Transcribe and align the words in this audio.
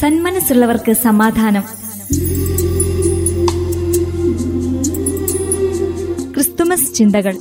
സന്മനസ്സുള്ളവർക്ക് 0.00 0.92
സമാധാനം. 0.92 1.62
ക്രിസ്തുമസ് 6.34 6.94
ചിന്തകൾ. 6.94 7.32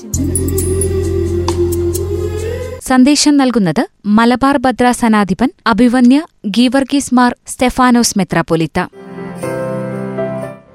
സന്ദേശം 2.82 3.38
നൽകുന്നത് 3.38 3.88
മലബാർ 4.06 4.58
ഭദ്രാസനാധിപൻ 4.58 5.50
അഭിവന്യ 5.68 6.24
ഗീവർഗീസ് 6.46 7.14
മാർ 7.14 7.36
സ്റ്റെഫാനോസ് 7.48 8.14
മെത്രാപൊലിത്ത 8.18 8.88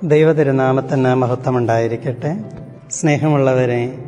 ദൈവതിരുനാമത്തിന് 0.05 1.15
മഹത്വമുണ്ടായിരിക്കട്ടെ. 1.15 2.45
സ്നേഹമുള്ളവരെ 2.91 3.99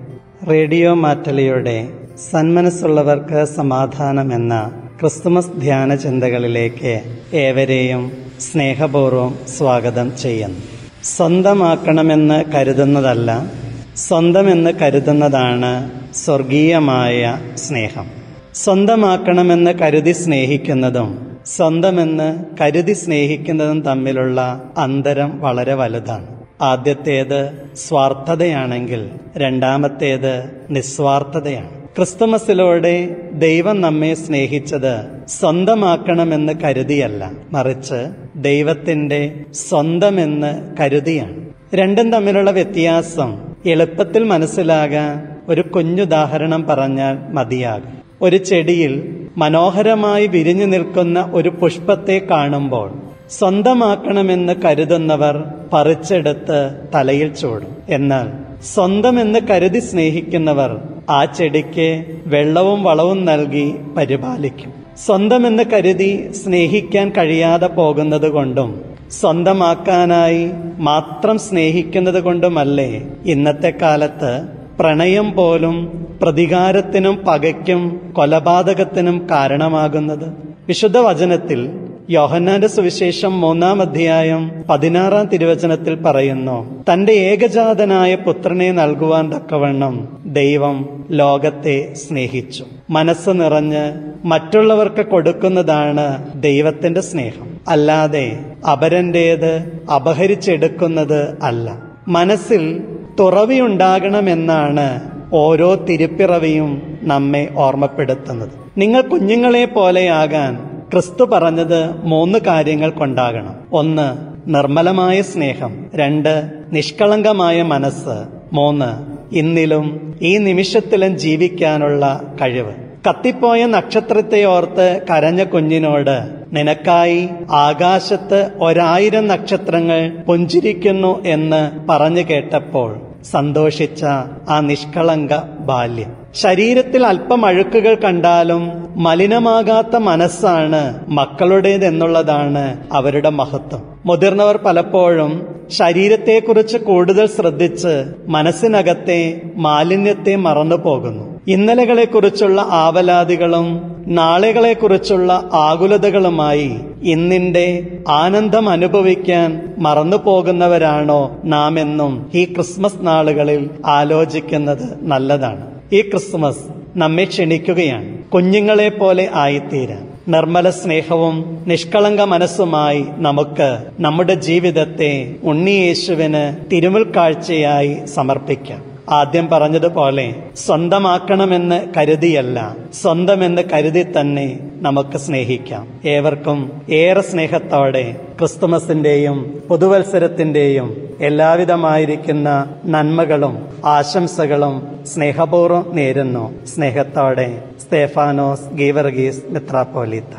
റേഡിയോ 0.51 0.95
മാറ്റലിയുടെ 0.95 1.89
സന്മനസ്സുള്ളവർക്ക് 2.31 3.45
സമാധാനം 3.45 4.35
എന്ന 4.35 4.71
ക്രിസ്തുമസ് 5.05 5.61
ധ്യാന 5.61 5.95
ചിന്തകളിലേക്ക് 5.95 7.03
ഏവരെയും 7.35 8.13
സ്നേഹപൂർവം 8.41 9.39
സ്വാഗതം 9.59 10.17
ചെയ്യുന്നു. 10.17 10.59
സ്വന്തമാക്കണമെന്ന് 11.05 12.45
കരുതുന്നതല്ല 12.55 13.51
സ്വന്തമെന്ന് 13.97 14.71
കരുതുന്നതാണ് 14.71 15.91
സ്വർഗീയമായ 16.15 17.39
സ്നേഹം. 17.55 18.07
സ്വന്തമാക്കണമെന്ന് 18.55 19.71
കരുതി 19.71 20.13
സ്നേഹിക്കുന്നതും 20.13 21.37
സ്വന്തമെന്ന് 21.47 22.45
കരുതി 22.61 22.93
സ്നേഹിക്കുന്നതും 22.93 23.83
തമ്മിലുള്ള 23.83 24.71
അന്തരം 24.79 25.41
വളരെ 25.41 25.75
വലുതാണ്. 25.75 26.27
ആദ്യത്തേത് 26.63 27.63
സ്വാർത്ഥതയാണെങ്കിൽ 27.77 29.11
രണ്ടാമത്തേത് 29.37 30.51
നിസ്വാർത്ഥതയാണ്. 30.71 31.84
ക്രിസ്തുമസിലൂടെ 31.97 33.17
ദൈവം 33.33 33.81
നമ്മെ 33.81 34.15
സ്നേഹിച്ചത് 34.15 35.07
സ്വന്തമാക്കണമെന്ന് 35.29 36.53
കരുതിയല്ല 36.65 37.33
മറിച്ച് 37.53 38.09
ദൈവത്തിന്റെ 38.37 39.45
സ്വന്തമെന്ന് 39.53 40.77
കരുതിയാണ്. 40.81 41.47
രണ്ടും 41.75 42.13
തമ്മിലുള്ള 42.13 42.51
വ്യത്യാസം 42.51 43.39
എളുപ്പത്തിൽ 43.67 44.25
മനസ്സിലാകാൻ 44.25 45.37
ഒരു 45.49 45.61
കുഞ്ഞുദാഹരണം 45.61 46.65
പറഞ്ഞാൽ 46.65 47.19
മതിയാകും. 47.33 47.99
ഒരു 48.23 48.37
ചെടിയിൽ 48.37 49.27
മനോഹരമായി 49.37 50.27
വിരിഞ്ഞു 50.27 50.65
നിൽക്കുന്ന 50.65 51.31
ഒരു 51.33 51.49
പുഷ്പത്തെ 51.49 52.27
കാണുമ്പോൾ 52.31 52.93
സ്വന്തമാക്കണമെന്ന് 53.31 54.53
കരുതുന്നവർ 54.65 55.45
പറിച്ചെടുത്ത് 55.73 56.89
തലയിൽ 56.95 57.35
ചൂടും. 57.35 57.77
എന്നാൽ 57.89 58.29
സ്വന്തമെന്ന് 58.63 59.39
കരുതി 59.51 59.79
സ്നേഹിക്കുന്നവർ 59.79 60.94
ആ 61.11 61.25
ചെടിക്ക് 61.25 62.05
വെള്ളവും 62.27 62.83
വളവും 62.83 63.25
നൽകി 63.25 63.75
പരിപാലിക്കും. 63.97 64.73
സ്വന്തമെന്ന് 65.07 65.63
കരുതി 65.73 66.33
സ്നേഹിക്കാൻ 66.33 67.13
കഴിയാതെ 67.19 67.67
പോകുന്നത് 67.67 68.31
കൊണ്ടും 68.31 68.85
സ്വന്തമാക്കാനായി 69.11 70.51
മാത്രം 70.79 71.39
സ്നേഹിക്കുന്നത് 71.39 72.23
കൊണ്ടുമല്ലേ 72.23 73.09
ഇന്നത്തെ 73.25 73.73
കാലത്ത് 73.83 74.43
പ്രണയം 74.79 75.33
പോലും 75.33 76.07
പ്രതികാരത്തിനും 76.23 77.25
പകയ്ക്കും 77.29 78.13
കൊലപാതകത്തിനും 78.13 79.27
കാരണമാകുന്നത്? 79.31 80.33
വിശുദ്ധ 80.69 80.99
വചനത്തിൽ 80.99 81.84
യോഹന്നാന്റെ 82.11 82.67
സുവിശേഷം 82.67 83.41
മൂന്നാം 83.41 83.81
അധ്യായം 83.81 84.65
പതിനാറാം 84.71 85.27
തിരുവചനത്തിൽ 85.27 85.95
പറയുന്നു 85.95 86.85
തന്റെ 86.93 87.13
ഏകജാതനായ 87.13 88.15
പുത്രനെ 88.15 88.73
നൽകുവാൻ 88.73 89.35
തക്കവണ്ണം 89.35 90.23
ദൈവം 90.27 91.05
ലോകത്തെ 91.11 91.95
സ്നേഹിച്ചു. 91.95 92.65
മനസ്സ് 92.91 93.31
നിറഞ്ഞ് 93.31 93.93
മറ്റുള്ളവർക്ക് 94.25 95.07
കൊടുക്കുന്നതാണ് 95.07 96.33
ദൈവത്തിന്റെ 96.43 97.01
സ്നേഹം. 97.01 97.61
അല്ലാതെ 97.69 98.39
അപരന്റേത് 98.73 99.81
അപഹരിച്ചെടുക്കുന്നത് 99.95 101.39
അല്ല. 101.43 101.79
മനസ്സിൽ 102.09 102.85
തുറവിയുണ്ടാകണമെന്നാണ് 103.21 105.01
ഓരോ 105.33 105.75
തിരുപ്പിറവിയും 105.75 106.99
നമ്മെ 107.03 107.49
ഓർമ്മപ്പെടുത്തുന്നത്. 107.57 108.51
നിങ്ങൾ 108.77 109.01
കുഞ്ഞുങ്ങളെ 109.01 109.65
പോലെയാകാൻ 109.65 110.74
ക്രിസ്തു 110.93 111.25
പറഞ്ഞത് 111.25 112.05
മൂന്ന് 112.05 112.39
കാര്യങ്ങൾ 112.39 112.91
കൊണ്ടാകണം. 112.91 113.55
ഒന്ന് 113.73 114.35
നിർമ്മലമായ 114.55 115.23
സ്നേഹം. 115.23 115.87
രണ്ട് 115.95 116.53
നിഷ്കളങ്കമായ 116.73 117.63
മനസ്സ്. 117.63 118.25
മൂന്ന് 118.53 119.15
ഇന്നിലും 119.35 120.19
ഈ 120.23 120.39
നിമിഷത്തിലും 120.39 121.19
ജീവിക്കാനുള്ള 121.19 122.35
കഴിവ്. 122.41 122.73
കത്തിപ്പോയ 123.09 123.67
നക്ഷത്രത്തെ 123.67 124.45
ഓർത്ത് 124.45 125.01
കരഞ്ഞ 125.11 125.45
കുഞ്ഞിനോട് 125.45 126.31
നിനക്കായി 126.53 127.29
ആകാശത്ത് 127.51 128.51
ഒരായിരം 128.61 129.27
നക്ഷത്രങ്ങൾ 129.27 130.19
പുഞ്ചിരിക്കുന്നു 130.29 131.25
എന്ന് 131.25 131.71
പറഞ്ഞു 131.89 132.21
കേട്ടപ്പോൾ 132.21 133.01
സന്തോഷിച്ച 133.25 134.05
ആ 134.49 134.61
നിഷ്കളങ്ക 134.61 135.37
ബാല്യം. 135.61 136.24
ശരീരത്തിൽ 136.35 137.07
അല്പം 137.07 137.47
അഴുക്കുകൾ 137.47 137.95
കണ്ടാലും 137.95 138.95
മലിനമാകാത്ത 138.97 139.97
മനസ്സാണ് 139.97 141.01
മക്കളുടേതെന്നുള്ളതാണ് 141.09 142.87
അവരുടെ 142.93 143.29
മഹത്വം. 143.29 143.83
മുതിർന്നവർ 144.07 144.57
പലപ്പോഴും 144.57 145.47
ശരീരത്തെക്കുറിച്ച് 145.71 146.77
കൂടുതൽ 146.77 147.27
ശ്രദ്ധിച്ച് 147.27 148.05
മനസ്സിനകത്തെ 148.27 149.41
മാലിന്യത്തെ 149.57 150.37
മറന്നു 150.37 150.77
പോകുന്നു. 150.77 151.41
ഇന്നലകളെക്കുറിച്ചുള്ള 151.47 152.61
ആവലാതികളും 152.61 153.97
നാളെകളെക്കുറിച്ചുള്ള 154.07 155.51
ആകുലതകളുമായി 155.53 156.81
ഇന്നിന്റെ 157.03 157.87
ആനന്ദം 158.09 158.69
അനുഭവിക്കാൻ 158.69 159.75
മറന്നു 159.79 160.17
പോകുന്നവരാണോ 160.17 161.37
നാം 161.45 161.79
എന്നും 161.79 162.31
ഈ 162.35 162.45
ക്രിസ്മസ് 162.45 163.07
നാളുകളിൽ 163.07 163.71
ആലോചിക്കുന്നത് 163.87 164.99
നല്ലതാണ്. 165.03 165.74
ഈ 165.95 166.01
ക്രിസ്മസ് 166.01 166.59
നമ്മെ 166.97 167.25
ക്ഷണിക്കുകയാണ്. 167.25 168.19
കുഞ്ഞുങ്ങളെ 168.19 168.89
പോലെ 168.89 169.29
ആയിത്തീരാൻ. 169.35 170.09
നിർമ്മല 170.29 170.71
സ്നേഹവും 170.71 171.65
നിഷ്കളങ്ക 171.67 172.21
മനസ്സുമായി 172.21 173.05
നമുക്ക് 173.17 173.79
നമ്മുടെ 174.01 174.35
ജീവിതത്തെ 174.35 175.35
ഉണ്ണിയേശുവിന് 175.45 176.71
തിരുമുൽ 176.73 177.13
കാഴ്ചയായി 177.17 178.07
സമർപ്പിക്കാം. 178.07 178.95
ആദ്യം 179.11 179.49
പറഞ്ഞതുപോലെ 179.49 180.35
സ്വന്തമാക്കണമെന്ന് 180.57 181.87
കരുതിയല്ല 181.97 182.77
സ്വന്തമെന്ന് 183.03 183.63
കരുതി 183.73 184.07
തന്നെ 184.21 184.59
നമുക്ക് 184.81 185.19
സ്നേഹിക്കാം. 185.19 185.89
ഏവർക്കും 186.07 186.83
ഏറെ 186.91 187.21
സ്നേഹത്തോടെ 187.21 188.17
ക്രിസ്തുമസിന്റെയും 188.39 189.63
പുതുവത്സരത്തിന്റെയും 189.69 191.04
എല്ലാവിധമായിരിക്കുന്ന 191.21 192.67
നന്മകളും 192.85 193.69
ആശംസകളും 193.85 195.05
സ്നേഹപൂർവം 195.07 195.97
നേരുന്നു. 195.97 196.65
സ്നേഹത്തോടെ 196.65 197.65
സ്തേഫാനോസ് 197.83 198.75
ഗീവർഗീസ് 198.75 199.43
മിത്രാപ്പോലീത്ത. 199.49 200.35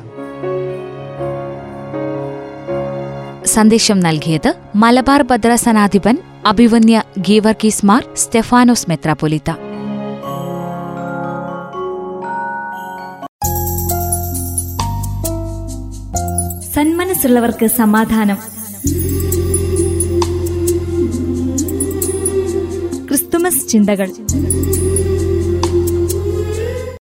സന്ദേശം 3.45 3.99
നൽകിയത് 3.99 4.53
മലബാർ 4.75 5.21
ഭദ്രാസനാധിപൻ 5.21 6.17
അഭിവന്യ 6.45 7.03
ഗീവർഗീസ് 7.19 7.85
മാർ 7.85 8.05
സ്റ്റെഫാനോസ് 8.15 8.89
മെത്രാപൊലിത്ത 8.89 9.51
സന്മനസ്സുള്ളവർക്ക് 16.75 17.65
സമാധാനം. 17.65 18.37
ക്രിസ്തുമസ് 23.45 23.67
ചിന്തകൾ. 23.71 24.09